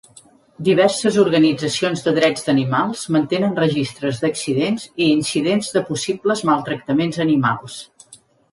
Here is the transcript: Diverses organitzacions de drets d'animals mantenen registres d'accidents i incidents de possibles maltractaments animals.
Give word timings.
Diverses 0.67 1.17
organitzacions 1.23 2.01
de 2.07 2.13
drets 2.15 2.47
d'animals 2.47 3.03
mantenen 3.17 3.53
registres 3.61 4.23
d'accidents 4.25 4.89
i 5.05 5.11
incidents 5.19 5.71
de 5.79 5.87
possibles 5.93 6.45
maltractaments 6.53 7.25
animals. 7.31 7.81